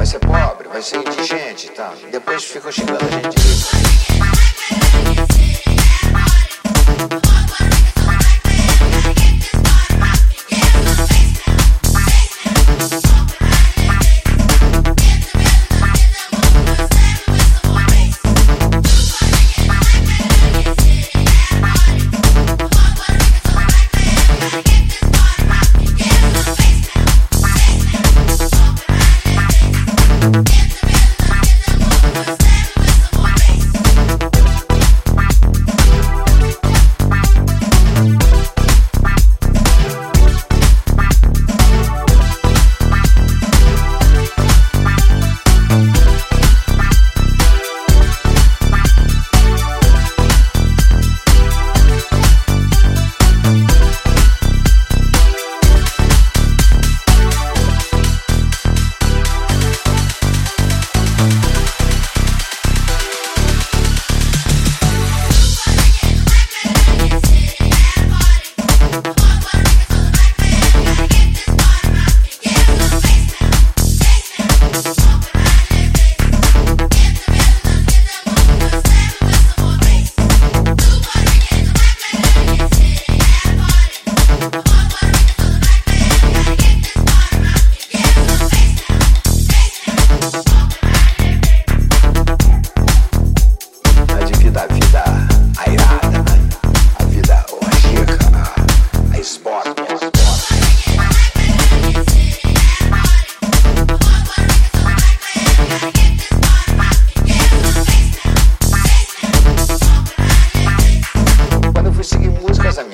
[0.00, 1.92] Vai ser pobre, vai ser indigente e tal.
[2.10, 4.09] Depois ficam xingando a gente
[12.80, 13.19] Thanks.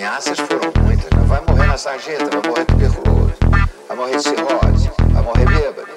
[0.06, 1.10] ameaças foram muitas.
[1.10, 1.24] Né?
[1.26, 3.34] Vai morrer na sarjeta, vai morrer tuberculoso,
[3.88, 5.88] vai morrer de cirrose, vai morrer bêbado,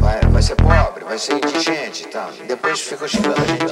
[0.00, 2.20] vai, vai ser pobre, vai ser indigente e tá?
[2.22, 2.46] tal.
[2.46, 3.66] Depois ficam xingando a gente.